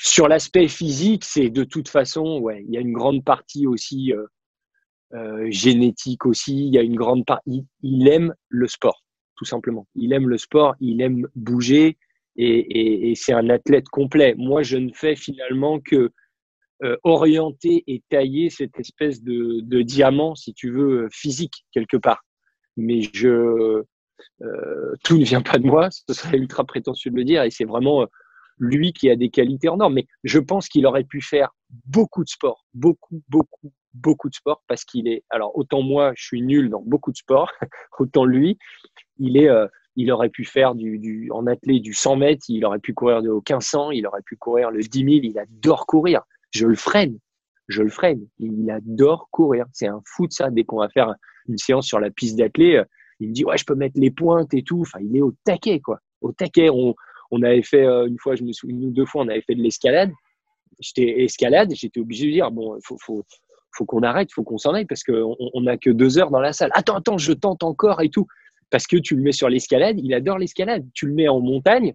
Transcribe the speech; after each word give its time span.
Sur 0.00 0.28
l'aspect 0.28 0.68
physique, 0.68 1.24
c'est 1.24 1.50
de 1.50 1.64
toute 1.64 1.88
façon, 1.88 2.38
ouais, 2.38 2.64
il 2.68 2.72
y 2.72 2.76
a 2.76 2.80
une 2.80 2.92
grande 2.92 3.24
partie 3.24 3.66
aussi 3.66 4.12
euh, 4.12 4.24
euh, 5.14 5.50
génétique 5.50 6.24
aussi. 6.24 6.66
Il 6.66 6.72
y 6.72 6.78
a 6.78 6.82
une 6.82 6.94
grande 6.94 7.26
partie. 7.26 7.66
Il 7.82 8.06
aime 8.06 8.32
le 8.48 8.68
sport, 8.68 9.02
tout 9.34 9.44
simplement. 9.44 9.88
Il 9.96 10.12
aime 10.12 10.28
le 10.28 10.38
sport, 10.38 10.76
il 10.78 11.00
aime 11.00 11.26
bouger 11.34 11.98
et, 12.36 12.46
et, 12.46 13.10
et 13.10 13.14
c'est 13.16 13.32
un 13.32 13.50
athlète 13.50 13.88
complet. 13.88 14.36
Moi, 14.38 14.62
je 14.62 14.76
ne 14.76 14.92
fais 14.92 15.16
finalement 15.16 15.80
que 15.80 16.12
euh, 16.84 16.96
orienter 17.02 17.82
et 17.88 18.04
tailler 18.08 18.50
cette 18.50 18.78
espèce 18.78 19.24
de, 19.24 19.62
de, 19.62 19.82
diamant, 19.82 20.36
si 20.36 20.54
tu 20.54 20.70
veux, 20.70 21.08
physique 21.10 21.64
quelque 21.72 21.96
part. 21.96 22.24
Mais 22.76 23.00
je, 23.12 23.82
euh, 24.42 24.94
tout 25.02 25.18
ne 25.18 25.24
vient 25.24 25.42
pas 25.42 25.58
de 25.58 25.66
moi, 25.66 25.88
ce 25.90 26.14
serait 26.14 26.38
ultra 26.38 26.64
prétentieux 26.64 27.10
de 27.10 27.16
le 27.16 27.24
dire, 27.24 27.42
et 27.42 27.50
c'est 27.50 27.64
vraiment 27.64 28.02
euh, 28.02 28.06
lui 28.58 28.92
qui 28.92 29.10
a 29.10 29.16
des 29.16 29.30
qualités 29.30 29.68
en 29.68 29.80
or. 29.80 29.90
Mais 29.90 30.06
je 30.24 30.38
pense 30.38 30.68
qu'il 30.68 30.86
aurait 30.86 31.04
pu 31.04 31.20
faire 31.20 31.54
beaucoup 31.86 32.24
de 32.24 32.28
sport, 32.28 32.66
beaucoup, 32.74 33.22
beaucoup, 33.28 33.72
beaucoup 33.94 34.28
de 34.28 34.34
sport, 34.34 34.62
parce 34.68 34.84
qu'il 34.84 35.08
est, 35.08 35.24
alors 35.30 35.56
autant 35.56 35.82
moi, 35.82 36.12
je 36.16 36.24
suis 36.24 36.42
nul 36.42 36.70
dans 36.70 36.82
beaucoup 36.82 37.12
de 37.12 37.16
sport, 37.16 37.50
autant 37.98 38.24
lui, 38.24 38.58
il 39.18 39.36
est, 39.36 39.48
euh, 39.48 39.66
il 39.96 40.12
aurait 40.12 40.28
pu 40.28 40.44
faire 40.44 40.74
du, 40.74 40.98
du, 40.98 41.30
en 41.32 41.46
athlète 41.46 41.82
du 41.82 41.92
100 41.92 42.16
mètres, 42.16 42.44
il 42.48 42.64
aurait 42.64 42.78
pu 42.78 42.94
courir 42.94 43.22
de 43.22 43.30
1500, 43.30 43.90
il 43.90 44.06
aurait 44.06 44.22
pu 44.22 44.36
courir 44.36 44.70
le 44.70 44.80
10 44.80 44.98
000, 44.98 45.10
il 45.24 45.38
adore 45.38 45.86
courir 45.86 46.22
je 46.50 46.66
le 46.66 46.74
freine. 46.74 47.18
Je 47.68 47.82
le 47.82 47.90
freine. 47.90 48.26
Il 48.38 48.70
adore 48.70 49.28
courir. 49.30 49.66
C'est 49.72 49.86
un 49.86 50.00
fou 50.06 50.26
de 50.26 50.32
ça. 50.32 50.50
Dès 50.50 50.64
qu'on 50.64 50.78
va 50.78 50.88
faire 50.88 51.14
une 51.48 51.58
séance 51.58 51.86
sur 51.86 52.00
la 52.00 52.10
piste 52.10 52.38
d'athlée, 52.38 52.76
euh, 52.76 52.84
il 53.20 53.28
me 53.28 53.34
dit 53.34 53.44
ouais, 53.44 53.58
je 53.58 53.64
peux 53.64 53.74
mettre 53.74 53.98
les 53.98 54.10
pointes 54.10 54.54
et 54.54 54.62
tout. 54.62 54.80
Enfin, 54.80 55.00
il 55.02 55.16
est 55.16 55.22
au 55.22 55.34
taquet 55.44 55.80
quoi. 55.80 56.00
Au 56.20 56.32
taquet. 56.32 56.70
On, 56.70 56.94
on 57.30 57.42
avait 57.42 57.62
fait 57.62 57.84
euh, 57.84 58.06
une 58.06 58.18
fois, 58.18 58.34
je 58.34 58.42
me 58.42 58.52
souviens, 58.52 58.76
une 58.76 58.86
ou 58.86 58.90
deux 58.90 59.06
fois, 59.06 59.22
on 59.22 59.28
avait 59.28 59.42
fait 59.42 59.54
de 59.54 59.62
l'escalade. 59.62 60.10
J'étais 60.80 61.22
escalade. 61.22 61.72
J'étais 61.74 62.00
obligé 62.00 62.26
de 62.26 62.32
dire 62.32 62.50
bon, 62.50 62.78
faut, 62.84 62.96
faut, 63.00 63.24
faut 63.76 63.84
qu'on 63.84 64.02
arrête, 64.02 64.32
faut 64.32 64.44
qu'on 64.44 64.58
s'en 64.58 64.74
aille 64.74 64.86
parce 64.86 65.02
qu'on 65.02 65.36
on 65.38 65.66
a 65.66 65.76
que 65.76 65.90
deux 65.90 66.18
heures 66.18 66.30
dans 66.30 66.40
la 66.40 66.52
salle. 66.52 66.70
Attends, 66.74 66.96
attends, 66.96 67.18
je 67.18 67.32
tente 67.32 67.62
encore 67.62 68.00
et 68.02 68.08
tout. 68.08 68.26
Parce 68.70 68.86
que 68.86 68.96
tu 68.96 69.16
le 69.16 69.22
mets 69.22 69.32
sur 69.32 69.48
l'escalade, 69.48 69.98
il 69.98 70.12
adore 70.14 70.38
l'escalade. 70.38 70.86
Tu 70.94 71.06
le 71.06 71.14
mets 71.14 71.28
en 71.28 71.40
montagne. 71.40 71.94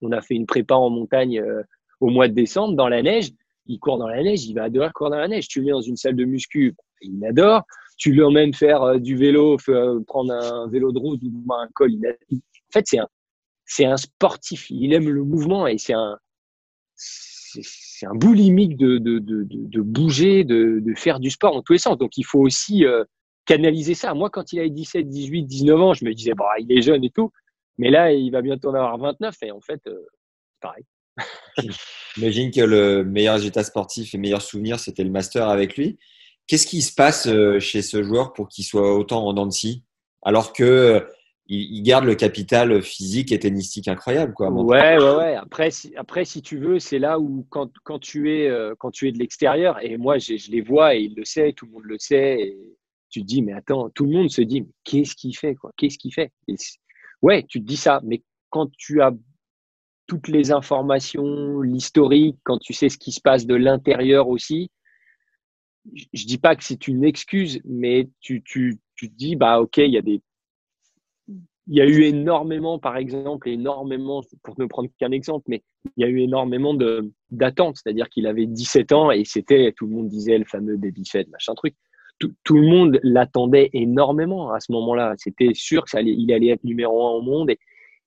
On 0.00 0.10
a 0.12 0.20
fait 0.20 0.34
une 0.34 0.46
prépa 0.46 0.74
en 0.74 0.90
montagne 0.90 1.40
euh, 1.40 1.62
au 2.00 2.08
mois 2.08 2.28
de 2.28 2.34
décembre 2.34 2.74
dans 2.74 2.88
la 2.88 3.02
neige 3.02 3.30
il 3.66 3.78
court 3.78 3.98
dans 3.98 4.08
la 4.08 4.22
neige, 4.22 4.44
il 4.46 4.54
va 4.54 4.64
adorer 4.64 4.90
courir 4.92 5.10
dans 5.10 5.18
la 5.18 5.28
neige. 5.28 5.48
Tu 5.48 5.60
le 5.60 5.66
mets 5.66 5.72
dans 5.72 5.80
une 5.80 5.96
salle 5.96 6.16
de 6.16 6.24
muscu, 6.24 6.74
il 7.00 7.24
adore. 7.24 7.62
Tu 7.98 8.12
l'emmènes 8.12 8.54
faire 8.54 8.82
euh, 8.82 8.98
du 8.98 9.16
vélo, 9.16 9.56
euh, 9.68 10.00
prendre 10.06 10.32
un 10.32 10.68
vélo 10.68 10.92
de 10.92 10.98
route 10.98 11.20
ou 11.22 11.52
un 11.52 11.68
col. 11.74 11.92
Il 11.92 12.06
En 12.06 12.72
fait, 12.72 12.84
c'est 12.86 12.98
un, 12.98 13.08
c'est 13.72 13.86
un 13.86 13.96
sportif. 13.96 14.68
Il 14.68 14.92
aime 14.92 15.08
le 15.08 15.24
mouvement 15.24 15.66
et 15.66 15.78
c'est 15.78 15.94
un, 15.94 16.18
c'est 16.94 18.06
un 18.06 18.14
boulimique 18.14 18.76
de, 18.76 18.98
de, 18.98 19.18
de, 19.18 19.46
de, 19.48 19.80
bouger, 19.80 20.44
de, 20.44 20.80
de 20.84 20.94
faire 20.94 21.20
du 21.20 21.30
sport 21.30 21.56
en 21.56 21.62
tous 21.62 21.72
les 21.72 21.78
sens. 21.78 21.96
Donc, 21.96 22.18
il 22.18 22.24
faut 22.24 22.40
aussi 22.40 22.84
euh, 22.84 23.04
canaliser 23.46 23.94
ça. 23.94 24.12
Moi, 24.12 24.28
quand 24.28 24.52
il 24.52 24.58
avait 24.58 24.68
17, 24.68 25.08
18, 25.08 25.44
19 25.44 25.80
ans, 25.80 25.94
je 25.94 26.04
me 26.04 26.12
disais, 26.12 26.34
bah, 26.34 26.50
il 26.58 26.70
est 26.70 26.82
jeune 26.82 27.02
et 27.02 27.10
tout. 27.10 27.32
Mais 27.78 27.90
là, 27.90 28.12
il 28.12 28.30
va 28.30 28.42
bientôt 28.42 28.68
en 28.68 28.74
avoir 28.74 28.98
29 28.98 29.34
et 29.42 29.50
en 29.50 29.60
fait, 29.62 29.80
c'est 29.84 30.60
pareil. 30.60 30.84
J'imagine 32.14 32.50
que 32.50 32.60
le 32.60 33.04
meilleur 33.04 33.34
résultat 33.34 33.64
sportif 33.64 34.14
et 34.14 34.18
meilleur 34.18 34.42
souvenir, 34.42 34.78
c'était 34.78 35.04
le 35.04 35.10
master 35.10 35.48
avec 35.48 35.78
lui. 35.78 35.98
Qu'est-ce 36.46 36.66
qui 36.66 36.82
se 36.82 36.94
passe 36.94 37.26
euh, 37.26 37.58
chez 37.58 37.80
ce 37.80 38.02
joueur 38.02 38.34
pour 38.34 38.48
qu'il 38.48 38.64
soit 38.64 38.94
autant 38.94 39.26
en 39.26 39.32
dents 39.32 39.48
alors 40.24 40.52
que 40.52 41.06
il 41.54 41.82
garde 41.82 42.04
le 42.04 42.14
capital 42.14 42.82
physique 42.82 43.32
et 43.32 43.38
tennistique 43.38 43.88
incroyable 43.88 44.32
quoi. 44.32 44.50
Ouais 44.50 44.96
ouais 44.96 45.16
ouais. 45.16 45.34
Après 45.34 45.70
si, 45.70 45.94
après 45.96 46.24
si 46.24 46.40
tu 46.40 46.58
veux, 46.58 46.78
c'est 46.78 46.98
là 46.98 47.18
où 47.18 47.46
quand, 47.50 47.70
quand 47.84 47.98
tu 47.98 48.32
es 48.32 48.48
euh, 48.48 48.74
quand 48.78 48.90
tu 48.90 49.08
es 49.08 49.12
de 49.12 49.18
l'extérieur 49.18 49.82
et 49.82 49.96
moi 49.96 50.18
je 50.18 50.50
les 50.50 50.60
vois 50.60 50.94
et 50.94 51.02
il 51.02 51.14
le 51.14 51.24
sait, 51.24 51.52
tout 51.52 51.66
le 51.66 51.72
monde 51.72 51.84
le 51.84 51.98
sait 51.98 52.40
et 52.40 52.58
tu 53.10 53.20
te 53.20 53.26
dis 53.26 53.42
mais 53.42 53.52
attends, 53.52 53.90
tout 53.90 54.04
le 54.04 54.12
monde 54.12 54.30
se 54.30 54.42
dit 54.42 54.62
mais 54.62 54.72
qu'est-ce 54.84 55.14
qu'il 55.14 55.36
fait 55.36 55.54
quoi? 55.54 55.72
Qu'est-ce 55.76 55.98
qu'il 55.98 56.12
fait? 56.12 56.32
Ouais, 57.20 57.44
tu 57.48 57.60
te 57.60 57.66
dis 57.66 57.76
ça, 57.76 58.00
mais 58.04 58.22
quand 58.50 58.70
tu 58.76 59.02
as 59.02 59.12
toutes 60.06 60.28
les 60.28 60.52
informations, 60.52 61.60
l'historique, 61.60 62.36
quand 62.42 62.58
tu 62.58 62.72
sais 62.72 62.88
ce 62.88 62.98
qui 62.98 63.12
se 63.12 63.20
passe 63.20 63.46
de 63.46 63.54
l'intérieur 63.54 64.28
aussi, 64.28 64.70
je 66.12 66.26
dis 66.26 66.38
pas 66.38 66.56
que 66.56 66.64
c'est 66.64 66.88
une 66.88 67.04
excuse, 67.04 67.60
mais 67.64 68.08
tu, 68.20 68.42
tu, 68.42 68.78
tu 68.94 69.10
te 69.10 69.16
dis, 69.16 69.36
bah, 69.36 69.60
ok, 69.60 69.78
il 69.78 69.92
y 69.92 69.98
a 69.98 70.02
des, 70.02 70.20
il 71.68 71.76
y 71.76 71.80
a 71.80 71.86
eu 71.86 72.02
énormément, 72.02 72.78
par 72.78 72.96
exemple, 72.96 73.48
énormément, 73.48 74.20
pour 74.42 74.58
ne 74.58 74.66
prendre 74.66 74.88
qu'un 74.98 75.12
exemple, 75.12 75.44
mais 75.48 75.62
il 75.96 76.02
y 76.02 76.04
a 76.04 76.08
eu 76.08 76.20
énormément 76.20 76.74
d'attentes. 77.30 77.76
C'est-à-dire 77.82 78.08
qu'il 78.08 78.26
avait 78.26 78.46
17 78.46 78.92
ans 78.92 79.10
et 79.10 79.24
c'était, 79.24 79.72
tout 79.76 79.86
le 79.86 79.94
monde 79.94 80.08
disait 80.08 80.38
le 80.38 80.44
fameux 80.44 80.76
baby 80.76 81.04
fed, 81.06 81.28
machin 81.30 81.54
truc. 81.54 81.74
Tout, 82.18 82.32
tout 82.44 82.56
le 82.56 82.66
monde 82.66 83.00
l'attendait 83.02 83.70
énormément 83.72 84.52
à 84.52 84.60
ce 84.60 84.72
moment-là. 84.72 85.14
C'était 85.16 85.52
sûr 85.54 85.84
qu'il 85.84 85.98
allait, 85.98 86.14
il 86.16 86.32
allait 86.32 86.48
être 86.48 86.64
numéro 86.64 87.06
un 87.06 87.10
au 87.12 87.22
monde 87.22 87.50
et, 87.50 87.58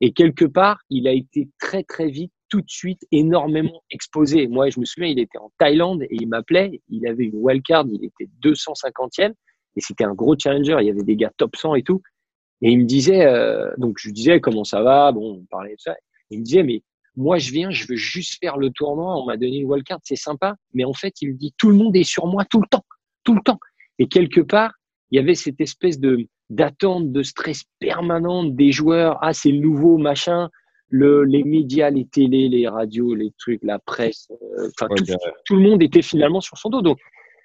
et 0.01 0.11
quelque 0.11 0.45
part, 0.45 0.79
il 0.89 1.07
a 1.07 1.11
été 1.11 1.49
très 1.59 1.83
très 1.83 2.09
vite, 2.09 2.31
tout 2.49 2.61
de 2.61 2.69
suite, 2.69 3.05
énormément 3.11 3.81
exposé. 3.89 4.47
Moi, 4.47 4.69
je 4.69 4.79
me 4.79 4.85
souviens, 4.85 5.09
il 5.09 5.19
était 5.19 5.37
en 5.37 5.51
Thaïlande 5.57 6.03
et 6.03 6.15
il 6.15 6.27
m'appelait. 6.27 6.81
Il 6.89 7.07
avait 7.07 7.25
une 7.25 7.35
wildcard, 7.35 7.85
il 7.87 8.03
était 8.03 8.29
250e 8.43 9.33
et 9.77 9.81
c'était 9.81 10.03
un 10.03 10.13
gros 10.13 10.35
challenger. 10.37 10.77
Il 10.81 10.87
y 10.87 10.91
avait 10.91 11.03
des 11.03 11.15
gars 11.15 11.31
top 11.37 11.55
100 11.55 11.75
et 11.75 11.83
tout. 11.83 12.01
Et 12.61 12.71
il 12.71 12.79
me 12.79 12.85
disait, 12.85 13.25
euh, 13.25 13.69
donc 13.77 13.97
je 13.99 14.07
lui 14.07 14.13
disais 14.13 14.39
comment 14.39 14.63
ça 14.63 14.81
va, 14.81 15.11
bon, 15.11 15.39
on 15.41 15.45
parlait 15.45 15.75
de 15.75 15.79
ça. 15.79 15.95
Il 16.29 16.39
me 16.39 16.43
disait, 16.43 16.63
mais 16.63 16.83
moi 17.15 17.37
je 17.37 17.51
viens, 17.51 17.69
je 17.69 17.85
veux 17.87 17.95
juste 17.95 18.39
faire 18.39 18.57
le 18.57 18.69
tournoi. 18.69 19.15
On 19.21 19.25
m'a 19.25 19.37
donné 19.37 19.57
une 19.57 19.65
wildcard, 19.69 19.99
c'est 20.03 20.15
sympa. 20.15 20.55
Mais 20.73 20.83
en 20.83 20.93
fait, 20.93 21.13
il 21.21 21.29
me 21.29 21.37
dit, 21.37 21.53
tout 21.57 21.69
le 21.69 21.75
monde 21.75 21.95
est 21.95 22.03
sur 22.03 22.27
moi 22.27 22.45
tout 22.45 22.61
le 22.61 22.67
temps, 22.67 22.85
tout 23.23 23.35
le 23.35 23.41
temps. 23.41 23.59
Et 23.99 24.07
quelque 24.07 24.41
part, 24.41 24.73
il 25.11 25.17
y 25.17 25.19
avait 25.19 25.35
cette 25.35 25.61
espèce 25.61 25.99
de 25.99 26.27
d'attente, 26.49 27.11
de 27.11 27.23
stress 27.23 27.63
permanente 27.79 28.55
des 28.55 28.71
joueurs. 28.71 29.17
Ah, 29.21 29.33
c'est 29.33 29.51
le 29.51 29.59
nouveau 29.59 29.97
machin. 29.97 30.49
Le, 30.89 31.23
les 31.23 31.43
médias, 31.43 31.89
les 31.89 32.05
télés, 32.05 32.47
les 32.47 32.67
radios, 32.67 33.15
les 33.15 33.31
trucs, 33.39 33.63
la 33.63 33.79
presse, 33.79 34.29
euh, 34.29 34.69
enfin 34.69 34.87
tout, 34.95 35.03
tout, 35.45 35.55
le 35.55 35.61
monde 35.63 35.81
était 35.81 36.03
finalement 36.03 36.41
sur 36.41 36.59
son 36.59 36.69
dos. 36.69 36.83
Donc, 36.83 36.99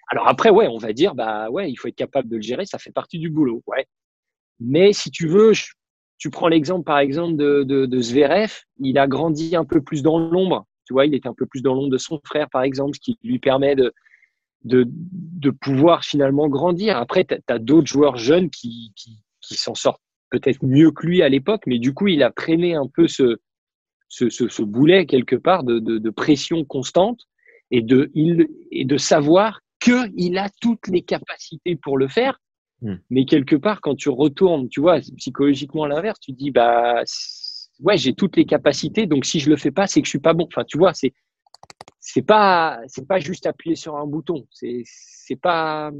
alors 0.09 0.29
après, 0.29 0.51
ouais, 0.51 0.69
on 0.69 0.77
va 0.77 0.93
dire, 0.93 1.15
bah 1.15 1.49
ouais, 1.49 1.71
il 1.71 1.77
faut 1.77 1.89
être 1.89 1.97
capable 1.97 2.29
de 2.29 2.37
le 2.37 2.43
gérer, 2.43 2.67
ça 2.67 2.79
fait 2.79 2.93
partie 2.93 3.19
du 3.19 3.31
boulot, 3.31 3.63
ouais. 3.67 3.87
Mais 4.61 4.93
si 4.93 5.11
tu 5.11 5.27
veux, 5.27 5.53
tu 6.19 6.31
prends 6.31 6.49
l'exemple 6.49 6.85
par 6.85 6.99
exemple 6.99 7.37
de, 7.37 7.65
de, 7.65 7.87
de 7.87 8.01
Zverev, 8.01 8.53
il 8.79 8.99
a 8.99 9.07
grandi 9.07 9.57
un 9.57 9.65
peu 9.65 9.81
plus 9.81 10.03
dans 10.03 10.19
l'ombre. 10.19 10.67
Tu 10.85 10.93
vois, 10.93 11.07
il 11.07 11.15
était 11.15 11.29
un 11.29 11.35
peu 11.35 11.47
plus 11.47 11.63
dans 11.63 11.75
l'ombre 11.75 11.91
de 11.91 11.99
son 11.99 12.21
frère, 12.25 12.49
par 12.51 12.63
exemple, 12.63 12.97
ce 12.97 13.01
qui 13.01 13.19
lui 13.23 13.39
permet 13.39 13.77
de, 13.77 13.93
de, 14.65 14.85
de 14.89 15.51
pouvoir 15.51 16.05
finalement 16.05 16.49
grandir. 16.49 16.97
Après, 16.97 17.25
tu 17.25 17.37
as, 17.49 17.59
d'autres 17.59 17.87
joueurs 17.87 18.17
jeunes 18.17 18.51
qui, 18.51 18.93
qui, 18.97 19.23
qui 19.41 19.55
s'en 19.55 19.75
sortent 19.75 20.03
peut-être 20.31 20.65
mieux 20.65 20.91
que 20.91 21.07
lui 21.07 21.23
à 21.23 21.29
l'époque, 21.29 21.63
mais 21.67 21.79
du 21.79 21.95
coup, 21.95 22.09
il 22.09 22.23
a 22.23 22.31
traîné 22.31 22.75
un 22.75 22.87
peu 22.87 23.09
ce, 23.09 23.39
ce, 24.09 24.29
ce, 24.29 24.49
ce 24.49 24.63
boulet 24.63 25.07
quelque 25.07 25.37
part 25.37 25.65
de, 25.65 25.79
de, 25.79 25.99
de, 25.99 26.11
pression 26.11 26.65
constante 26.65 27.21
et 27.71 27.83
de, 27.83 28.11
il, 28.15 28.49
et 28.71 28.85
de 28.85 28.97
savoir 28.97 29.61
qu'il 29.81 30.39
a 30.39 30.51
toutes 30.61 30.89
les 30.89 31.03
capacités 31.03 31.77
pour 31.77 31.99
le 31.99 32.09
faire. 32.09 32.41
Hmm. 32.83 32.97
Mais 33.11 33.25
quelque 33.27 33.57
part, 33.57 33.81
quand 33.81 33.95
tu 33.95 34.09
retournes, 34.09 34.69
tu 34.69 34.81
vois, 34.81 35.01
psychologiquement 35.19 35.85
à 35.85 35.89
l'inverse, 35.89 36.19
tu 36.21 36.33
dis, 36.33 36.51
bah, 36.51 37.03
ouais, 37.81 37.99
j'ai 37.99 38.15
toutes 38.15 38.37
les 38.37 38.47
capacités, 38.47 39.07
donc 39.07 39.25
si 39.27 39.39
je 39.41 39.51
le 39.51 39.57
fais 39.57 39.71
pas, 39.71 39.87
c'est 39.87 40.01
que 40.01 40.07
je 40.07 40.11
suis 40.11 40.19
pas 40.19 40.33
bon. 40.33 40.47
Enfin, 40.51 40.65
tu 40.65 40.79
vois, 40.79 40.95
c'est, 40.95 41.13
c'est 42.01 42.23
pas 42.23 42.81
c'est 42.87 43.07
pas 43.07 43.19
juste 43.21 43.47
appuyer 43.47 43.77
sur 43.77 43.97
un 43.97 44.07
bouton 44.07 44.47
c'est 44.51 44.83
c'est 44.85 45.37
pas 45.37 45.93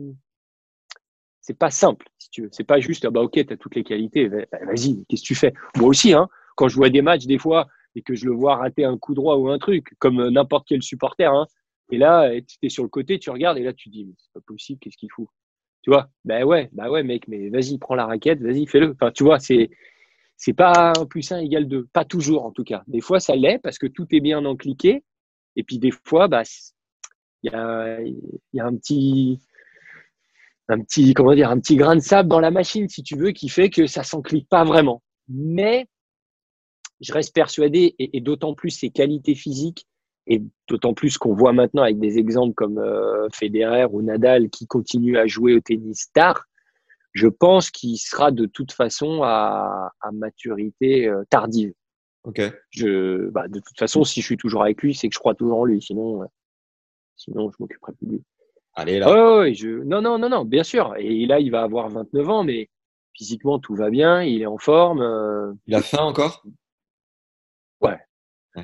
c'est 1.41 1.59
pas 1.59 1.71
simple 1.71 2.07
si 2.19 2.31
tu 2.31 2.43
veux 2.43 2.49
c'est 2.53 2.65
pas 2.65 2.81
juste 2.81 3.05
ah 3.05 3.11
bah 3.11 3.21
ok 3.21 3.37
as 3.39 3.57
toutes 3.57 3.75
les 3.75 3.85
qualités 3.85 4.29
vas-y 4.29 5.05
qu'est-ce 5.09 5.23
que 5.23 5.27
tu 5.27 5.35
fais? 5.35 5.53
Moi 5.77 5.89
aussi 5.89 6.13
hein 6.15 6.29
quand 6.57 6.69
je 6.69 6.77
vois 6.77 6.89
des 6.91 7.03
matchs 7.03 7.27
des 7.27 7.39
fois 7.39 7.69
et 7.95 8.03
que 8.03 8.15
je 8.15 8.25
le 8.25 8.33
vois 8.33 8.57
rater 8.57 8.85
un 8.85 8.97
coup 8.97 9.15
droit 9.15 9.37
ou 9.37 9.51
un 9.51 9.59
truc 9.59 9.95
comme 9.99 10.29
n'importe 10.31 10.67
quel 10.69 10.83
supporter 10.83 11.31
hein 11.33 11.47
et 11.93 11.99
là 11.99 12.31
tu 12.41 12.57
es 12.63 12.69
sur 12.71 12.83
le 12.83 12.89
côté 12.89 13.19
tu 13.19 13.31
regardes 13.31 13.59
et 13.59 13.63
là 13.63 13.75
tu 13.75 13.91
dis 13.91 14.07
mais 14.07 14.15
c'est 14.17 14.33
pas 14.33 14.41
possible 14.41 14.81
qu'est-ce 14.81 14.97
qu'il 14.97 15.11
fout? 15.11 15.29
Tu 15.83 15.91
vois 15.91 16.11
ben 16.25 16.45
ouais 16.45 16.69
bah 16.73 16.91
ouais 16.91 17.03
mec 17.03 17.27
mais 17.29 17.49
vas-y 17.49 17.79
prends 17.79 17.95
la 17.95 18.07
raquette 18.07 18.41
vas-y 18.41 18.67
fais-le 18.67 18.91
enfin 18.91 19.11
tu 19.13 19.25
vois 19.25 19.39
c'est 19.39 19.71
c'est 20.41 20.55
pas 20.55 20.95
un 20.99 21.05
plus 21.05 21.31
1 21.31 21.41
égale 21.41 21.69
2. 21.69 21.87
Pas 21.93 22.07
toujours, 22.07 22.47
en 22.47 22.51
tout 22.51 22.65
cas. 22.65 22.83
Des 22.87 23.03
fois, 23.03 23.21
ça 23.21 23.37
l'est 23.37 23.59
parce 23.59 23.79
que 23.79 23.87
tout 23.87 24.07
est 24.11 24.21
bien 24.21 24.43
encliqué. 24.47 25.05
Et 25.55 25.63
puis, 25.63 25.79
des 25.79 25.91
fois, 25.91 26.29
bah, 26.29 26.45
il 27.43 27.53
y 27.53 27.55
a, 27.55 28.01
y 28.55 28.61
a 28.61 28.65
un 28.65 28.75
petit, 28.75 29.39
un 30.69 30.81
petit, 30.81 31.13
comment 31.13 31.35
dire, 31.35 31.51
un 31.51 31.61
petit 31.61 31.77
grain 31.77 31.95
de 31.95 32.01
sable 32.01 32.31
dans 32.31 32.41
la 32.41 32.51
machine, 32.51 32.89
si 32.89 33.03
tu 33.03 33.17
veux, 33.17 33.33
qui 33.33 33.51
fait 33.51 33.69
que 33.69 33.87
ça 33.87 34.03
s'enclique 34.03 34.49
pas 34.49 34.65
vraiment. 34.65 35.03
Mais 35.29 35.87
je 37.01 37.13
reste 37.13 37.35
persuadé, 37.35 37.95
et, 37.99 38.21
d'autant 38.23 38.55
plus 38.55 38.71
ses 38.71 38.89
qualités 38.89 39.35
physiques, 39.35 39.87
et 40.31 40.43
d'autant 40.69 40.95
plus 40.95 41.19
qu'on 41.19 41.35
voit 41.35 41.53
maintenant 41.53 41.83
avec 41.83 41.99
des 41.99 42.19
exemples 42.19 42.55
comme 42.55 42.79
euh, 42.79 43.29
Federer 43.35 43.87
ou 43.91 44.01
Nadal 44.01 44.49
qui 44.49 44.67
continuent 44.67 45.19
à 45.19 45.27
jouer 45.27 45.55
au 45.55 45.61
tennis 45.61 46.11
tard, 46.13 46.47
je 47.13 47.27
pense 47.27 47.71
qu'il 47.71 47.99
sera 47.99 48.31
de 48.31 48.47
toute 48.47 48.71
façon 48.71 49.23
à, 49.25 49.93
maturité 50.13 51.09
euh, 51.09 51.25
tardive. 51.29 51.73
Ok. 52.23 52.41
Je, 52.71 53.29
bah, 53.31 53.49
de 53.49 53.59
toute 53.59 53.77
façon, 53.77 54.05
si 54.05 54.21
je 54.21 54.27
suis 54.27 54.37
toujours 54.37 54.63
avec 54.63 54.81
lui, 54.83 54.95
c'est 54.95 55.09
que 55.09 55.15
je 55.15 55.19
crois 55.19 55.35
toujours 55.35 55.59
en 55.59 55.65
lui. 55.65 55.83
Sinon, 55.83 56.23
euh, 56.23 56.27
sinon 57.17 57.51
je 57.51 57.57
m'occuperai 57.59 57.93
plus 57.95 58.07
de 58.07 58.13
lui. 58.13 58.23
Allez 58.75 59.01
là. 59.01 59.53
je... 59.53 59.83
Non, 59.83 60.01
non, 60.01 60.19
non, 60.19 60.29
non, 60.29 60.45
bien 60.45 60.63
sûr. 60.63 60.95
Et 60.97 61.27
là, 61.27 61.41
il 61.41 61.51
va 61.51 61.63
avoir 61.63 61.89
29 61.89 62.29
ans, 62.29 62.45
mais 62.45 62.71
physiquement, 63.15 63.59
tout 63.59 63.75
va 63.75 63.91
bien. 63.91 64.23
Il 64.23 64.43
est 64.43 64.47
en 64.47 64.59
forme. 64.59 65.01
Euh, 65.03 65.53
il 65.67 65.75
a 65.75 65.83
faim 65.83 66.05
encore? 66.05 66.45
Ouais. 67.81 67.99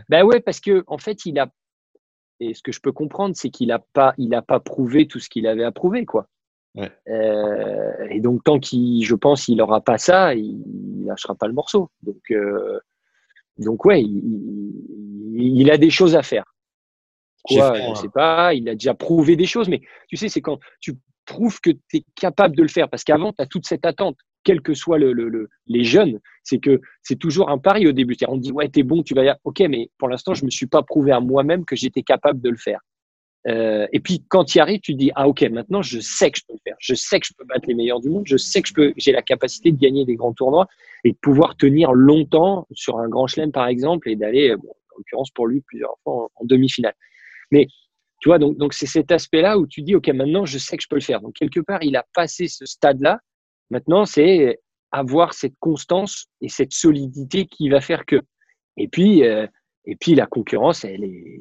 Ben 0.09 0.25
ouais, 0.25 0.41
parce 0.41 0.61
que 0.61 0.85
en 0.87 0.99
fait, 0.99 1.27
il 1.27 1.39
a. 1.39 1.49
Et 2.39 2.53
ce 2.53 2.63
que 2.63 2.73
je 2.73 2.81
peux 2.81 2.93
comprendre, 2.93 3.35
c'est 3.37 3.51
qu'il 3.51 3.69
n'a 3.69 3.79
pas, 3.79 4.15
il 4.19 4.35
a 4.35 4.43
pas 4.43 4.61
prouvé 4.61 5.07
tout 5.07 5.21
ce 5.21 5.29
qu'il 5.31 5.47
avait 5.47 5.65
à 5.65 5.73
prouver, 5.73 6.05
quoi. 6.05 6.29
Euh, 7.09 8.07
et 8.11 8.21
donc, 8.21 8.45
tant 8.45 8.59
qu'il, 8.59 9.05
je 9.05 9.15
pense, 9.15 9.49
il 9.49 9.57
n'aura 9.57 9.81
pas 9.81 9.99
ça, 9.99 10.35
il, 10.35 10.59
ne 11.01 11.07
lâchera 11.07 11.35
pas 11.35 11.47
le 11.47 11.55
morceau. 11.55 11.91
Donc, 12.03 12.31
euh, 12.31 12.79
donc 13.59 13.85
ouais, 13.85 14.03
il, 14.03 15.71
a 15.71 15.79
des 15.79 15.91
choses 15.91 16.15
à 16.17 16.23
faire. 16.23 16.45
Quoi, 17.43 17.75
je 17.95 18.01
sais 18.01 18.09
pas, 18.09 18.55
il 18.55 18.69
a 18.69 18.75
déjà 18.75 18.95
prouvé 18.95 19.37
des 19.37 19.47
choses, 19.47 19.69
mais 19.69 19.81
tu 20.09 20.17
sais, 20.17 20.29
c'est 20.29 20.41
quand 20.41 20.59
tu 20.81 20.95
prouves 21.25 21.61
que 21.61 21.71
tu 21.71 21.99
es 21.99 22.05
capable 22.15 22.57
de 22.57 22.63
le 22.63 22.69
faire, 22.69 22.89
parce 22.89 23.05
qu'avant, 23.05 23.33
tu 23.33 23.43
as 23.43 23.47
toute 23.47 23.67
cette 23.67 23.87
attente, 23.87 24.17
quel 24.47 24.61
que 24.61 24.75
soit 24.75 24.99
le, 24.99 25.13
le, 25.13 25.49
les 25.67 25.83
jeunes, 25.83 26.21
c'est 26.45 26.59
que 26.59 26.81
c'est 27.03 27.19
toujours 27.19 27.51
un 27.51 27.59
pari 27.59 27.89
au 27.89 27.93
début. 27.93 28.17
On 28.29 28.37
dit, 28.37 28.53
ouais, 28.53 28.69
t'es 28.69 28.85
bon, 28.85 29.03
tu 29.03 29.13
vas 29.13 29.25
y 29.25 29.29
aller. 29.29 29.39
Ok, 29.43 29.59
mais 29.69 29.91
pour 29.99 30.09
l'instant, 30.09 30.35
je 30.35 30.45
me 30.45 30.51
suis 30.51 30.67
pas 30.67 30.85
prouvé 30.85 31.11
à 31.11 31.19
moi-même 31.19 31.65
que 31.65 31.75
j'étais 31.75 32.03
capable 32.03 32.41
de 32.41 32.51
le 32.51 32.57
faire. 32.57 32.79
Euh, 33.49 33.87
et 33.93 34.01
puis 34.01 34.25
quand 34.29 34.45
tu 34.45 34.59
y 34.59 34.61
arrives, 34.61 34.81
tu 34.81 34.95
dis 34.95 35.13
ah 35.15 35.29
ok 35.29 35.43
maintenant 35.43 35.81
je 35.81 36.01
sais 36.01 36.33
que 36.33 36.39
je 36.39 36.45
peux 36.49 36.55
le 36.55 36.59
faire, 36.65 36.75
je 36.81 36.95
sais 36.95 37.21
que 37.21 37.27
je 37.29 37.33
peux 37.39 37.45
battre 37.45 37.69
les 37.69 37.75
meilleurs 37.75 38.01
du 38.01 38.11
monde, 38.11 38.25
je 38.27 38.37
sais 38.37 38.61
que 38.61 38.69
je 38.69 38.75
peux, 38.75 38.93
j'ai 38.97 39.13
la 39.13 39.23
capacité 39.23 39.71
de 39.71 39.79
gagner 39.79 40.05
des 40.05 40.17
grands 40.17 40.33
tournois 40.33 40.67
et 41.05 41.13
de 41.13 41.17
pouvoir 41.17 41.57
tenir 41.57 41.93
longtemps 41.93 42.67
sur 42.73 42.99
un 42.99 43.09
grand 43.09 43.29
chelem 43.29 43.53
par 43.53 43.69
exemple 43.69 44.09
et 44.11 44.17
d'aller, 44.17 44.57
bon, 44.57 44.71
en 44.71 44.97
l'occurrence 44.99 45.31
pour 45.31 45.47
lui 45.47 45.61
plusieurs 45.61 45.95
fois 46.03 46.29
en, 46.35 46.45
demi-finale. 46.45 46.95
Mais 47.53 47.69
tu 48.21 48.31
vois 48.31 48.41
donc 48.41 48.57
donc 48.57 48.75
c'est 48.75 48.87
cet 48.87 49.13
aspect-là 49.13 49.59
où 49.59 49.69
tu 49.69 49.83
dis 49.83 49.95
ok 49.95 50.09
maintenant 50.09 50.45
je 50.45 50.59
sais 50.59 50.77
que 50.77 50.83
je 50.83 50.89
peux 50.89 50.97
le 50.97 51.03
faire. 51.03 51.21
Donc 51.21 51.35
quelque 51.35 51.61
part 51.61 51.85
il 51.85 51.95
a 51.95 52.05
passé 52.15 52.49
ce 52.49 52.67
stade-là. 52.67 53.21
Maintenant 53.71 54.05
c'est 54.05 54.61
avoir 54.93 55.35
cette 55.35 55.59
constance 55.59 56.27
et 56.41 56.49
cette 56.49 56.73
solidité 56.73 57.47
qui 57.47 57.69
va 57.69 57.81
faire 57.81 58.07
que. 58.07 58.21
Et 58.77 58.89
puis 58.89 59.25
euh, 59.25 59.47
et 59.87 59.97
puis 59.97 60.15
la 60.15 60.27
concurrence, 60.27 60.85
elle 60.85 61.05
est, 61.05 61.41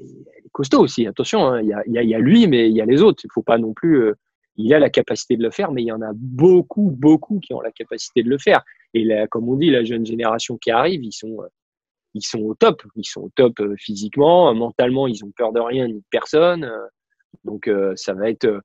costaud 0.51 0.81
aussi. 0.81 1.07
Attention, 1.07 1.47
hein. 1.47 1.61
il, 1.61 1.67
y 1.67 2.13
a, 2.13 2.19
lui, 2.19 2.47
mais 2.47 2.69
il 2.69 2.75
y 2.75 2.81
a 2.81 2.85
les 2.85 3.01
autres. 3.01 3.23
Il 3.25 3.31
faut 3.33 3.41
pas 3.41 3.57
non 3.57 3.73
plus. 3.73 4.03
Euh, 4.03 4.13
il 4.55 4.73
a 4.73 4.79
la 4.79 4.89
capacité 4.89 5.35
de 5.35 5.43
le 5.43 5.51
faire, 5.51 5.71
mais 5.71 5.81
il 5.81 5.87
y 5.87 5.91
en 5.91 6.01
a 6.01 6.11
beaucoup, 6.13 6.91
beaucoup 6.91 7.39
qui 7.39 7.53
ont 7.53 7.59
la 7.59 7.71
capacité 7.71 8.23
de 8.23 8.29
le 8.29 8.37
faire. 8.37 8.63
Et 8.93 9.03
là, 9.03 9.27
comme 9.27 9.49
on 9.49 9.55
dit, 9.55 9.69
la 9.69 9.83
jeune 9.83 10.05
génération 10.05 10.57
qui 10.57 10.71
arrive, 10.71 11.03
ils 11.03 11.11
sont, 11.11 11.41
euh, 11.41 11.47
ils 12.13 12.21
sont 12.21 12.39
au 12.39 12.53
top. 12.53 12.83
Ils 12.95 13.05
sont 13.05 13.23
au 13.23 13.29
top 13.35 13.59
euh, 13.59 13.75
physiquement, 13.77 14.53
mentalement, 14.53 15.07
ils 15.07 15.25
ont 15.25 15.31
peur 15.35 15.51
de 15.51 15.59
rien 15.59 15.87
ni 15.87 15.95
de 15.95 16.05
personne. 16.09 16.71
Donc 17.43 17.69
ça 17.95 18.13
va 18.13 18.29
être 18.29 18.61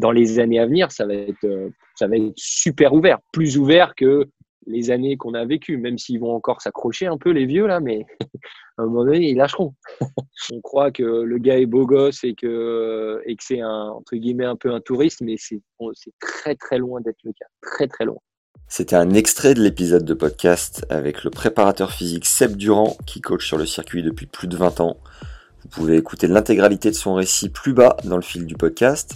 dans 0.00 0.10
les 0.10 0.38
années 0.38 0.58
à 0.58 0.66
venir, 0.66 0.90
ça 0.90 1.06
va 1.06 1.14
être, 1.14 1.70
ça 1.94 2.08
va 2.08 2.16
être 2.16 2.32
super 2.36 2.92
ouvert, 2.92 3.18
plus 3.32 3.58
ouvert 3.58 3.94
que 3.94 4.28
les 4.66 4.90
années 4.90 5.16
qu'on 5.16 5.34
a 5.34 5.44
vécues, 5.44 5.76
même 5.76 5.98
s'ils 5.98 6.20
vont 6.20 6.34
encore 6.34 6.60
s'accrocher 6.60 7.06
un 7.06 7.18
peu 7.18 7.30
les 7.30 7.46
vieux 7.46 7.66
là, 7.66 7.80
mais 7.80 8.06
à 8.78 8.82
un 8.82 8.86
moment 8.86 9.04
donné 9.04 9.30
ils 9.30 9.36
lâcheront. 9.36 9.74
on 10.52 10.60
croit 10.60 10.90
que 10.90 11.02
le 11.02 11.38
gars 11.38 11.58
est 11.58 11.66
beau 11.66 11.86
gosse 11.86 12.24
et 12.24 12.34
que 12.34 13.22
et 13.26 13.36
que 13.36 13.44
c'est 13.44 13.60
un 13.60 13.88
entre 13.88 14.16
guillemets 14.16 14.44
un 14.44 14.56
peu 14.56 14.72
un 14.72 14.80
touriste, 14.80 15.20
mais 15.22 15.36
c'est 15.38 15.60
c'est 15.94 16.12
très 16.20 16.54
très 16.54 16.78
loin 16.78 17.00
d'être 17.00 17.18
le 17.24 17.32
cas, 17.32 17.46
très 17.62 17.86
très 17.86 18.04
loin. 18.04 18.18
C'était 18.68 18.96
un 18.96 19.10
extrait 19.10 19.54
de 19.54 19.62
l'épisode 19.62 20.04
de 20.04 20.14
podcast 20.14 20.86
avec 20.90 21.24
le 21.24 21.30
préparateur 21.30 21.90
physique 21.90 22.24
Seb 22.24 22.56
Durand 22.56 22.96
qui 23.04 23.20
coach 23.20 23.46
sur 23.46 23.58
le 23.58 23.66
circuit 23.66 24.02
depuis 24.02 24.26
plus 24.26 24.46
de 24.46 24.56
20 24.56 24.80
ans. 24.80 24.98
Vous 25.62 25.68
pouvez 25.68 25.96
écouter 25.96 26.28
l'intégralité 26.28 26.90
de 26.90 26.94
son 26.94 27.14
récit 27.14 27.48
plus 27.48 27.72
bas 27.72 27.96
dans 28.04 28.16
le 28.16 28.22
fil 28.22 28.46
du 28.46 28.54
podcast. 28.54 29.14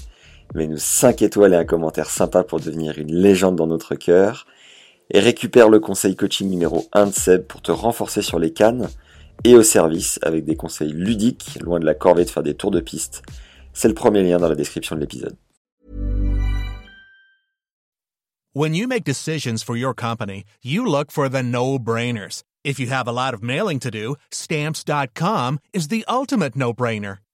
Mais 0.54 0.66
nous 0.68 0.78
5 0.78 1.22
étoiles 1.22 1.52
et 1.52 1.56
un 1.56 1.64
commentaire 1.64 2.08
sympa 2.08 2.44
pour 2.44 2.60
devenir 2.60 2.98
une 2.98 3.12
légende 3.12 3.56
dans 3.56 3.66
notre 3.66 3.96
cœur 3.96 4.46
et 5.10 5.20
récupère 5.20 5.68
le 5.68 5.80
conseil 5.80 6.16
coaching 6.16 6.48
numéro 6.48 6.86
1 6.92 7.06
de 7.06 7.12
Seb 7.12 7.42
pour 7.46 7.60
te 7.60 7.72
renforcer 7.72 8.22
sur 8.22 8.38
les 8.38 8.52
cannes 8.52 8.88
et 9.42 9.56
au 9.56 9.62
service 9.62 10.18
avec 10.22 10.44
des 10.44 10.56
conseils 10.56 10.92
ludiques, 10.92 11.58
loin 11.60 11.80
de 11.80 11.84
la 11.84 11.94
corvée 11.94 12.24
de 12.24 12.30
faire 12.30 12.42
des 12.42 12.54
tours 12.54 12.70
de 12.70 12.80
piste. 12.80 13.22
C'est 13.72 13.88
le 13.88 13.94
premier 13.94 14.22
lien 14.22 14.38
dans 14.38 14.48
la 14.48 14.54
description 14.54 14.94
de 14.94 15.00
l'épisode. 15.00 15.36
When 18.56 18.72
you 18.76 18.86
make 18.86 19.02
decisions 19.02 19.64
for 19.64 19.76
your 19.76 19.94
company, 19.94 20.44
you 20.62 20.86
look 20.86 21.10
for 21.10 21.28
the 21.28 21.42
no-brainers. 21.42 22.44
If 22.62 22.78
you 22.78 22.86
have 22.86 23.08
a 23.08 23.12
lot 23.12 23.34
of 23.34 23.42
mailing 23.42 23.80
to 23.80 23.90
do, 23.90 24.14
stamps.com 24.30 25.58
is 25.72 25.88
the 25.88 26.04
ultimate 26.08 26.54
no-brainer. 26.54 27.23